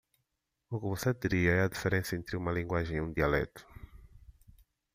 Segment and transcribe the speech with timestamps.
[0.73, 3.63] O que você diria é a diferença entre uma linguagem e um dialeto?